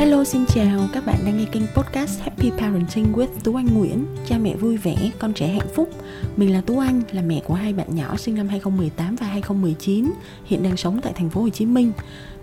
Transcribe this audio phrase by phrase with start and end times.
[0.00, 4.06] Hello xin chào, các bạn đang nghe kênh podcast Happy Parenting with Tú Anh Nguyễn.
[4.26, 5.90] Cha mẹ vui vẻ, con trẻ hạnh phúc.
[6.36, 10.10] Mình là Tú Anh, là mẹ của hai bạn nhỏ sinh năm 2018 và 2019
[10.44, 11.92] Hiện đang sống tại thành phố Hồ Chí Minh.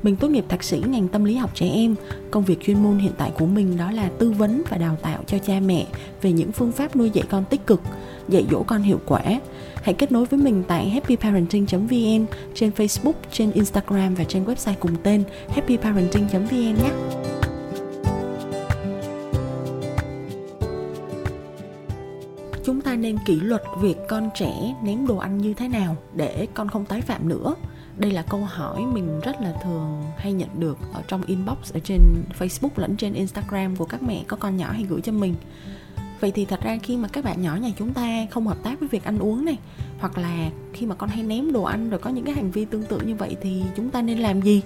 [0.03, 1.95] Mình tốt nghiệp thạc sĩ ngành tâm lý học trẻ em.
[2.31, 5.23] Công việc chuyên môn hiện tại của mình đó là tư vấn và đào tạo
[5.27, 5.85] cho cha mẹ
[6.21, 7.81] Về những phương pháp nuôi dạy con tích cực,
[8.29, 9.21] dạy dỗ con hiệu quả.
[9.83, 14.95] Hãy kết nối với mình tại happyparenting.vn trên Facebook, trên Instagram và trên website cùng
[15.03, 16.91] tên happyparenting.vn nhé.
[22.67, 26.47] Chúng ta nên kỷ luật việc con trẻ ném đồ ăn như thế nào để
[26.53, 27.55] con không tái phạm nữa.
[27.97, 31.79] Đây là câu hỏi mình rất là thường hay nhận được ở trong inbox, ở
[31.83, 31.99] trên
[32.39, 35.35] Facebook lẫn trên Instagram của các mẹ, có con nhỏ hay gửi cho mình.
[36.19, 38.79] Vậy thì thật ra khi mà các bạn nhỏ nhà chúng ta không hợp tác
[38.79, 39.57] với việc ăn uống này,
[39.99, 42.65] hoặc là khi mà con hay ném đồ ăn rồi có những cái hành vi
[42.65, 44.61] tương tự như vậy thì chúng ta nên làm gì?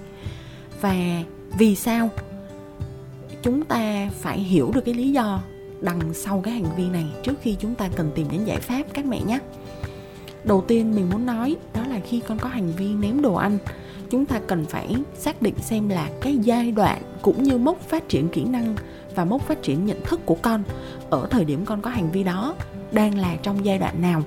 [0.80, 1.22] Và
[1.58, 2.08] vì sao?
[3.42, 5.42] Chúng ta phải hiểu được cái lý do
[5.82, 8.82] đằng sau cái hành vi này trước khi chúng ta cần tìm đến giải pháp,
[8.92, 9.38] các mẹ nhé.
[10.44, 13.58] Đầu tiên mình muốn nói đó là khi con có hành vi ném đồ ăn,
[14.10, 18.08] chúng ta cần phải xác định xem là cái giai đoạn cũng như mốc phát
[18.08, 18.74] triển kỹ năng
[19.14, 20.62] và mốc phát triển nhận thức của con
[21.10, 22.54] ở thời điểm con có hành vi đó
[22.92, 24.22] đang là trong giai đoạn nào.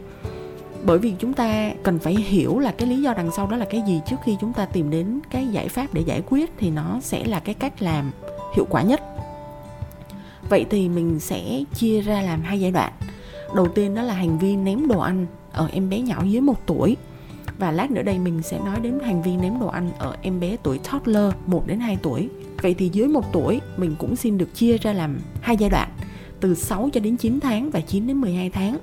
[0.84, 3.66] Bởi vì chúng ta cần phải hiểu là cái lý do đằng sau đó là
[3.66, 6.69] cái gì trước khi chúng ta tìm đến cái giải pháp để giải quyết thì
[6.69, 8.12] nó sẽ là cái cách làm
[8.56, 9.02] hiệu quả nhất
[10.49, 12.93] vậy thì mình sẽ chia ra làm hai giai đoạn
[13.55, 16.65] đầu tiên đó là hành vi ném đồ ăn ở em bé nhỏ dưới một
[16.65, 16.97] tuổi
[17.59, 20.39] và lát nữa đây mình sẽ nói đến hành vi ném đồ ăn ở em
[20.39, 22.29] bé tuổi toddler 1 đến 2 tuổi.
[22.61, 25.89] Vậy thì dưới 1 tuổi, mình cũng xin được chia ra làm hai giai đoạn,
[26.39, 28.77] từ 6 cho đến 9 tháng và 9 đến 12 tháng.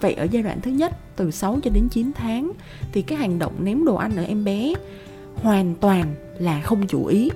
[0.00, 2.52] Vậy ở giai đoạn thứ nhất, từ 6 cho đến 9 tháng,
[2.92, 4.74] thì cái hành động ném đồ ăn ở em bé
[5.34, 7.30] hoàn toàn là không chủ ý.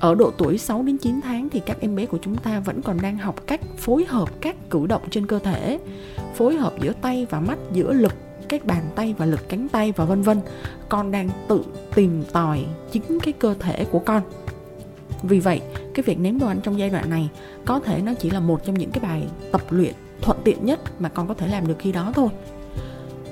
[0.00, 2.82] Ở độ tuổi 6 đến 9 tháng thì các em bé của chúng ta vẫn
[2.82, 5.78] còn đang học cách phối hợp các cử động trên cơ thể,
[6.34, 8.14] phối hợp giữa tay và mắt, giữa lực
[8.48, 10.40] các bàn tay và lực cánh tay và vân vân.
[10.88, 14.22] Con đang tự tìm tòi chính cái cơ thể của con.
[15.22, 15.60] Vì vậy
[15.94, 17.28] cái việc ném đồ ăn trong giai đoạn này
[17.64, 19.22] có thể nó chỉ là một trong những cái bài
[19.52, 22.28] tập luyện thuận tiện nhất mà con có thể làm được khi đó thôi.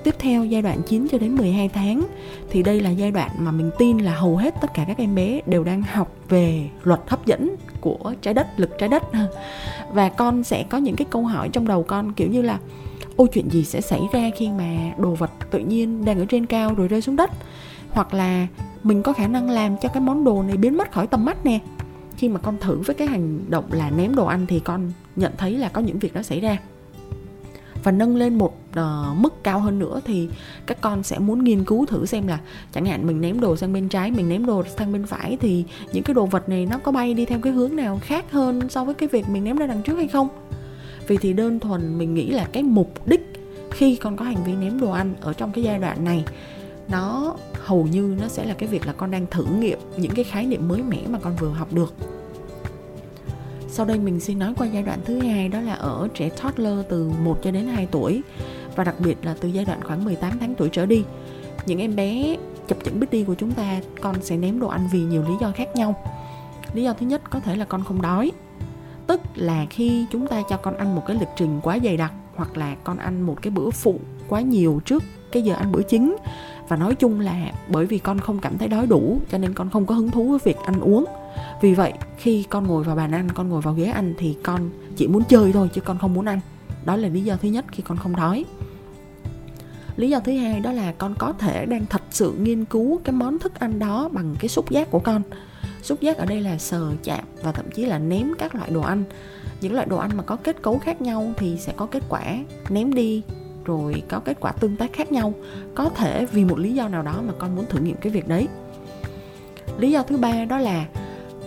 [0.04, 2.02] Tiếp theo giai đoạn 9 cho đến 12 tháng
[2.50, 5.14] thì đây là giai đoạn mà mình tin là hầu hết tất cả các em
[5.14, 9.02] bé đều đang học về luật hấp dẫn của trái đất, lực trái đất.
[9.92, 12.58] Và con sẽ có những cái câu hỏi trong đầu con kiểu như là
[13.16, 16.46] ôi chuyện gì sẽ xảy ra khi mà đồ vật tự nhiên đang ở trên
[16.46, 17.30] cao rồi rơi xuống đất?
[17.90, 18.46] Hoặc là
[18.82, 21.46] mình có khả năng làm cho cái món đồ này biến mất khỏi tầm mắt
[21.46, 21.58] nè.
[22.16, 25.32] Khi mà con thử với cái hành động là ném đồ ăn thì con nhận
[25.38, 26.58] thấy là có những việc đó xảy ra
[27.84, 30.28] và nâng lên một uh, mức cao hơn nữa thì
[30.66, 32.38] các con sẽ muốn nghiên cứu thử xem là
[32.72, 35.64] chẳng hạn mình ném đồ sang bên trái mình ném đồ sang bên phải thì
[35.92, 38.68] những cái đồ vật này nó có bay đi theo cái hướng nào khác hơn
[38.68, 40.28] so với cái việc mình ném ra đằng trước hay không?
[41.06, 43.32] Vì thì đơn thuần mình nghĩ là cái mục đích
[43.70, 46.24] khi con có hành vi ném đồ ăn ở trong cái giai đoạn này
[46.88, 50.24] nó hầu như nó sẽ là cái việc là con đang thử nghiệm những cái
[50.24, 51.94] khái niệm mới mẻ mà con vừa học được
[53.74, 56.78] sau đây mình xin nói qua giai đoạn thứ hai, đó là ở trẻ toddler
[56.88, 58.22] từ 1 cho đến 2 tuổi,
[58.76, 61.04] và đặc biệt là từ giai đoạn khoảng 18 tháng tuổi trở đi.
[61.66, 62.36] Những em bé
[62.68, 65.34] chập chững biết đi của chúng ta, con sẽ ném đồ ăn vì nhiều lý
[65.40, 66.04] do khác nhau.
[66.74, 68.32] Lý do thứ nhất, có thể là con không đói
[69.06, 72.12] tức là khi chúng ta cho con ăn một cái lịch trình quá dày đặc,
[72.34, 75.02] hoặc là con ăn một cái bữa phụ quá nhiều trước
[75.32, 76.16] cái giờ ăn bữa chính
[76.68, 79.70] và nói chung là bởi vì con không cảm thấy đói đủ, cho nên con
[79.70, 81.04] không có hứng thú với việc ăn uống.
[81.62, 84.70] Vì vậy, khi con ngồi vào bàn ăn, con ngồi vào ghế ăn thì con
[84.96, 86.40] chỉ muốn chơi thôi, chứ con không muốn ăn.
[86.84, 88.44] Đó là lý do thứ nhất khi con không đói.
[89.96, 93.12] Lý do thứ hai đó là con có thể đang thật sự nghiên cứu cái
[93.12, 95.22] món thức ăn đó bằng cái xúc giác của con.
[95.82, 98.80] Xúc giác ở đây là sờ, chạm và thậm chí là ném các loại đồ
[98.80, 99.04] ăn.
[99.60, 102.22] Những loại đồ ăn mà có kết cấu khác nhau thì sẽ có kết quả
[102.68, 103.22] ném đi
[103.64, 105.34] rồi có kết quả tương tác khác nhau.
[105.74, 108.28] Có thể vì một lý do nào đó mà con muốn thử nghiệm cái việc
[108.28, 108.48] đấy.
[109.78, 110.86] Lý do thứ ba đó là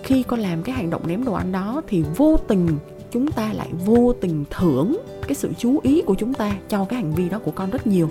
[0.04, 2.68] khi con làm cái hành động ném đồ ăn đó thì vô tình
[3.12, 4.98] chúng ta lại vô tình thưởng
[5.28, 7.88] cái sự chú ý của chúng ta cho cái hành vi đó của con rất
[7.88, 8.10] nhiều.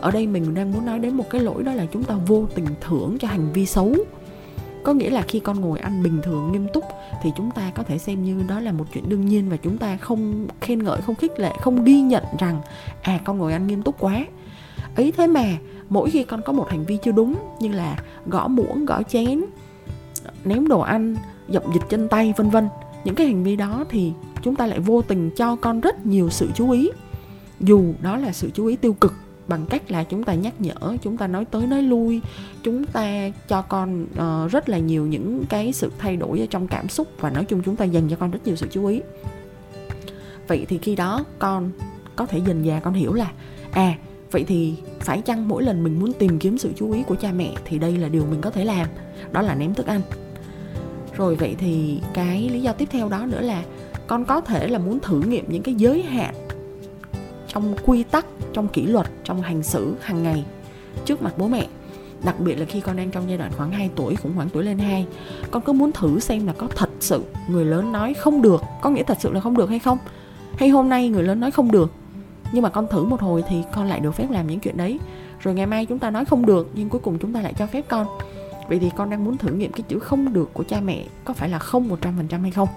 [0.00, 2.46] Ở đây mình đang muốn nói đến một cái lỗi đó là chúng ta vô
[2.54, 3.94] tình thưởng cho hành vi xấu
[4.84, 6.84] có nghĩa là khi con ngồi ăn bình thường, nghiêm túc,
[7.22, 9.78] thì chúng ta có thể xem như đó là một chuyện đương nhiên và chúng
[9.78, 12.60] ta không khen ngợi, không khích lệ, không ghi nhận rằng
[13.02, 14.26] à con ngồi ăn nghiêm túc quá.
[14.96, 15.44] Ấy thế mà,
[15.88, 17.96] mỗi khi con có một hành vi chưa đúng như là
[18.26, 19.44] gõ muỗng, gõ chén,
[20.44, 21.16] ném đồ ăn,
[21.48, 22.68] dập dịch chân tay, vân vân,
[23.04, 24.12] những cái hành vi đó thì
[24.42, 26.90] chúng ta lại vô tình cho con rất nhiều sự chú ý.
[27.60, 29.14] Dù đó là sự chú ý tiêu cực
[29.48, 32.20] bằng cách là chúng ta nhắc nhở chúng ta nói tới nói lui
[32.62, 36.68] chúng ta cho con uh, rất là nhiều những cái sự thay đổi ở trong
[36.68, 39.00] cảm xúc và nói chung chúng ta dành cho con rất nhiều sự chú ý.
[40.48, 41.70] Vậy thì khi đó con
[42.16, 43.32] có thể dần dà con hiểu là
[43.70, 43.94] à
[44.30, 47.32] vậy thì phải chăng mỗi lần mình muốn tìm kiếm sự chú ý của cha
[47.32, 48.88] mẹ thì đây là điều mình có thể làm?
[49.32, 50.00] Đó là ném thức ăn.
[51.16, 53.62] Rồi vậy thì cái lý do tiếp theo đó nữa là
[54.06, 56.34] con có thể là muốn thử nghiệm những cái giới hạn
[57.52, 60.44] trong quy tắc, trong kỷ luật, trong hành xử hàng ngày
[61.04, 61.66] trước mặt bố mẹ.
[62.24, 64.64] Đặc biệt là khi con đang trong giai đoạn khoảng 2 tuổi, khủng hoảng tuổi
[64.64, 65.06] lên 2
[65.50, 68.90] con cứ muốn thử xem là có thật sự người lớn nói không được, có
[68.90, 69.98] nghĩa thật sự là không được hay không?
[70.56, 71.92] Hay hôm nay người lớn nói không được?
[72.52, 74.98] Nhưng mà con thử một hồi thì con lại được phép làm những chuyện đấy.
[75.40, 77.66] Rồi ngày mai chúng ta nói không được, nhưng cuối cùng chúng ta lại cho
[77.66, 78.06] phép con.
[78.68, 81.34] Vậy thì con đang muốn thử nghiệm cái chữ không được của cha mẹ có
[81.34, 82.68] phải là không một trăm phần trăm hay không?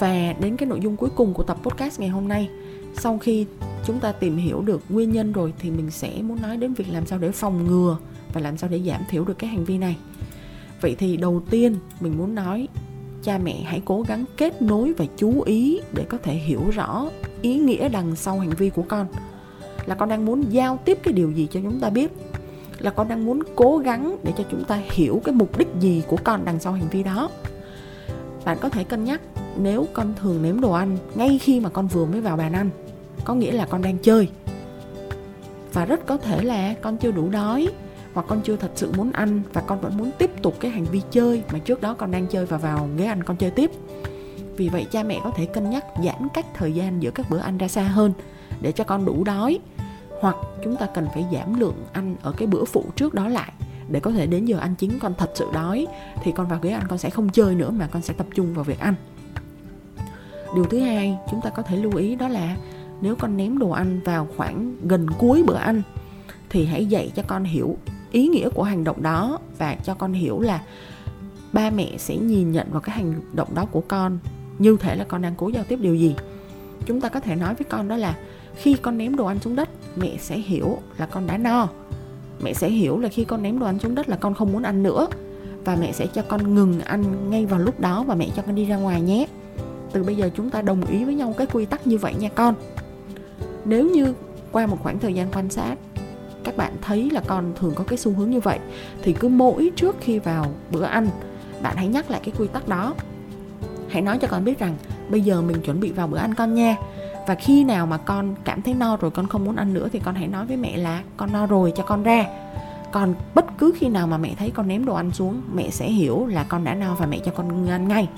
[0.00, 2.50] Và đến cái nội dung cuối cùng của tập podcast ngày hôm nay
[2.98, 3.46] sau khi
[3.86, 6.88] chúng ta tìm hiểu được nguyên nhân rồi thì mình sẽ muốn nói đến việc
[6.88, 7.98] làm sao để phòng ngừa
[8.32, 9.96] và làm sao để giảm thiểu được cái hành vi này.
[10.80, 12.68] Vậy thì đầu tiên mình muốn nói,
[13.22, 17.10] cha mẹ hãy cố gắng kết nối và chú ý để có thể hiểu rõ
[17.42, 19.06] ý nghĩa đằng sau hành vi của con.
[19.86, 22.12] Là con đang muốn giao tiếp cái điều gì cho chúng ta biết?
[22.78, 26.02] Là con đang muốn cố gắng để cho chúng ta hiểu cái mục đích gì
[26.06, 27.30] của con đằng sau hành vi đó?
[28.44, 29.20] Bạn có thể cân nhắc,
[29.58, 32.70] nếu con thường nếm đồ ăn ngay khi mà con vừa mới vào bàn ăn
[33.26, 34.28] có nghĩa là con đang chơi.
[35.72, 37.68] Và rất có thể là con chưa đủ đói,
[38.14, 40.84] hoặc con chưa thật sự muốn ăn, và con vẫn muốn tiếp tục cái hành
[40.84, 43.70] vi chơi mà trước đó con đang chơi và vào ghế ăn con chơi tiếp.
[44.56, 47.38] Vì vậy cha mẹ có thể cân nhắc giãn cách thời gian giữa các bữa
[47.38, 48.12] ăn ra xa hơn
[48.60, 49.58] để cho con đủ đói.
[50.20, 53.52] Hoặc chúng ta cần phải giảm lượng ăn ở cái bữa phụ trước đó lại
[53.88, 55.86] để có thể đến giờ ăn chính con thật sự đói,
[56.22, 58.54] thì con vào ghế ăn con sẽ không chơi nữa mà con sẽ tập trung
[58.54, 58.94] vào việc ăn.
[60.54, 62.56] Điều thứ hai chúng ta có thể lưu ý đó là
[63.00, 65.82] nếu con ném đồ ăn vào khoảng gần cuối bữa ăn,
[66.50, 67.76] thì hãy dạy cho con hiểu
[68.10, 70.62] ý nghĩa của hành động đó và cho con hiểu là
[71.52, 74.18] ba mẹ sẽ nhìn nhận vào cái hành động đó của con
[74.58, 76.14] như thể là con đang cố giao tiếp điều gì.
[76.86, 78.16] Chúng ta có thể nói với con đó là
[78.56, 81.68] khi con ném đồ ăn xuống đất, mẹ sẽ hiểu là con đã no.
[82.42, 84.62] Mẹ sẽ hiểu là khi con ném đồ ăn xuống đất là con không muốn
[84.62, 85.08] ăn nữa.
[85.64, 88.54] Và mẹ sẽ cho con ngừng ăn ngay vào lúc đó và mẹ cho con
[88.54, 89.26] đi ra ngoài nhé.
[89.92, 92.28] Từ bây giờ chúng ta đồng ý với nhau cái quy tắc như vậy nha
[92.28, 92.54] con
[93.66, 94.14] nếu như
[94.52, 95.74] qua một khoảng thời gian quan sát,
[96.44, 98.58] các bạn thấy là con thường có cái xu hướng như vậy,
[99.02, 101.08] thì cứ mỗi trước khi vào bữa ăn,
[101.62, 102.94] bạn hãy nhắc lại cái quy tắc đó.
[103.88, 104.74] Hãy nói cho con biết rằng,
[105.08, 106.76] bây giờ mình chuẩn bị vào bữa ăn con nha.
[107.26, 110.00] Và khi nào mà con cảm thấy no rồi, con không muốn ăn nữa, thì
[110.04, 112.24] con hãy nói với mẹ là, con no rồi, cho con ra.
[112.92, 115.90] Còn bất cứ khi nào mà mẹ thấy con ném đồ ăn xuống, mẹ sẽ
[115.90, 118.08] hiểu là con đã no và mẹ cho con ăn ngay.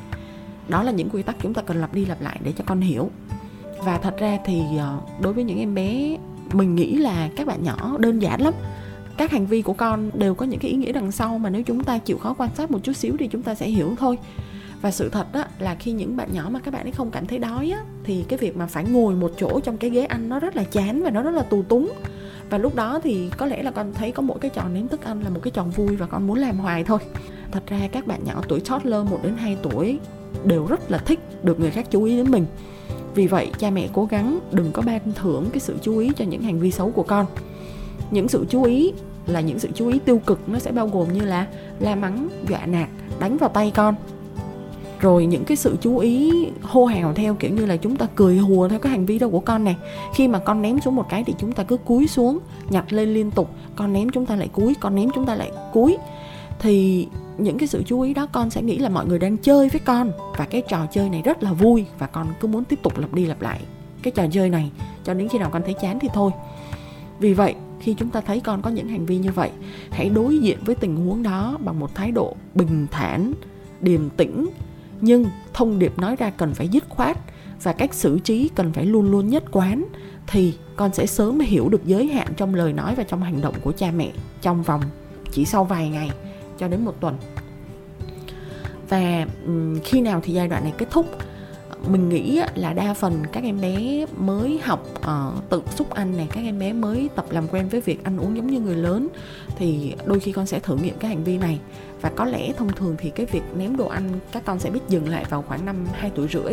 [0.68, 2.80] Đó là những quy tắc chúng ta cần lặp đi lặp lại để cho con
[2.80, 3.10] hiểu
[3.84, 6.16] và thật ra thì ờ, đối với những em bé
[6.52, 8.54] mình nghĩ là các bạn nhỏ đơn giản lắm.
[9.16, 11.62] Các hành vi của con đều có những cái ý nghĩa đằng sau mà nếu
[11.62, 14.18] chúng ta chịu khó quan sát một chút xíu thì chúng ta sẽ hiểu thôi.
[14.82, 17.26] Và sự thật đó là khi những bạn nhỏ mà các bạn ấy không cảm
[17.26, 20.28] thấy đói á, thì cái việc mà phải ngồi một chỗ trong cái ghế ăn
[20.28, 21.92] nó rất là chán và nó rất là tù túng.
[22.50, 25.04] Và lúc đó thì có lẽ là con thấy có mỗi cái tròn nếm thức
[25.04, 26.98] ăn là một cái tròn vui và con muốn làm hoài thôi.
[27.52, 29.98] Thật ra các bạn nhỏ tuổi toddler 1 đến 2 tuổi
[30.44, 32.46] đều rất là thích được người khác chú ý đến mình
[33.18, 36.24] vì vậy, cha mẹ cố gắng đừng có ban thưởng cái sự chú ý cho
[36.24, 37.26] những hành vi xấu của con.
[38.10, 38.92] Những sự chú ý
[39.26, 41.46] là những sự chú ý tiêu cực, nó sẽ bao gồm như là
[41.80, 42.88] la mắng, dọa nạt,
[43.20, 43.94] đánh vào tay con.
[45.00, 46.32] Rồi những cái sự chú ý
[46.62, 49.28] hô hào theo kiểu như là chúng ta cười hùa theo cái hành vi đó
[49.28, 49.76] của con này
[50.14, 52.38] khi mà con ném xuống một cái thì chúng ta cứ cúi xuống,
[52.70, 55.52] nhặt lên liên tục, con ném chúng ta lại cúi, con ném chúng ta lại
[55.72, 55.96] cúi.
[56.58, 57.06] Thì
[57.38, 59.80] những cái sự chú ý đó, con sẽ nghĩ là mọi người đang chơi với
[59.80, 60.12] con.
[60.36, 63.14] Và cái trò chơi này rất là vui và con cứ muốn tiếp tục lặp
[63.14, 63.60] đi lặp lại
[64.02, 64.70] cái trò chơi này
[65.04, 66.30] cho đến khi nào con thấy chán thì thôi.
[67.20, 69.50] Vì vậy, khi chúng ta thấy con có những hành vi như vậy,
[69.90, 73.32] hãy đối diện với tình huống đó bằng một thái độ bình thản,
[73.80, 74.48] điềm tĩnh.
[75.00, 77.18] Nhưng thông điệp nói ra cần phải dứt khoát
[77.62, 79.84] và cách xử trí cần phải luôn luôn nhất quán
[80.26, 83.54] thì con sẽ sớm hiểu được giới hạn trong lời nói và trong hành động
[83.62, 84.10] của cha mẹ
[84.42, 84.82] trong vòng
[85.32, 86.10] chỉ sau vài ngày
[86.58, 87.16] cho đến một tuần.
[88.88, 89.26] Và
[89.84, 91.06] khi nào thì giai đoạn này kết thúc
[91.86, 96.28] mình nghĩ là đa phần các em bé mới học uh, tự xúc ăn này
[96.32, 99.08] các em bé mới tập làm quen với việc ăn uống giống như người lớn
[99.56, 101.60] thì đôi khi con sẽ thử nghiệm cái hành vi này.
[102.00, 104.80] Và có lẽ thông thường thì cái việc ném đồ ăn các con sẽ biết
[104.88, 106.52] dừng lại vào khoảng năm 2 tuổi rưỡi.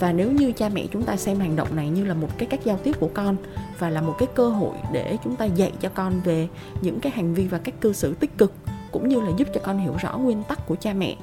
[0.00, 2.46] Và nếu như cha mẹ chúng ta xem hành động này như là một cái
[2.46, 3.36] cách giao tiếp của con
[3.78, 6.48] và là một cái cơ hội để chúng ta dạy cho con về
[6.80, 8.52] những cái hành vi và cách cư xử tích cực
[8.98, 11.16] cũng như là giúp cho con hiểu rõ nguyên tắc của cha mẹ,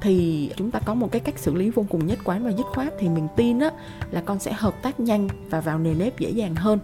[0.00, 2.66] thì chúng ta có một cái cách xử lý vô cùng nhất quán và dứt
[2.66, 2.92] khoát.
[2.98, 3.70] Thì mình tin á,
[4.10, 6.78] là con sẽ hợp tác nhanh và vào nề nếp dễ dàng hơn.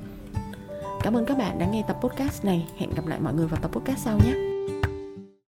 [1.03, 2.67] Cảm ơn các bạn đã nghe tập podcast này.
[2.79, 4.54] Hẹn gặp lại mọi người vào tập podcast sau nhé.